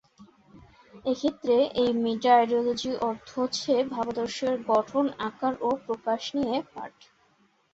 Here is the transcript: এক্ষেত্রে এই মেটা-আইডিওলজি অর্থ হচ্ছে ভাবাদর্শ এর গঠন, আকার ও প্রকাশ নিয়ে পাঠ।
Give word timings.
এক্ষেত্রে 1.05 1.55
এই 1.81 1.91
মেটা-আইডিওলজি 2.03 2.91
অর্থ 3.09 3.27
হচ্ছে 3.37 3.71
ভাবাদর্শ 3.93 4.37
এর 4.45 4.57
গঠন, 4.69 5.05
আকার 5.27 5.53
ও 5.61 5.79
প্রকাশ 5.85 6.21
নিয়ে 6.37 6.57
পাঠ। 6.73 6.93